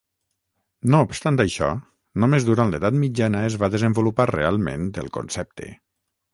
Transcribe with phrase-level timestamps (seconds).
[0.95, 1.67] No obstant això,
[2.23, 5.73] només durant l'edat mitjana es va desenvolupar realment el concepte.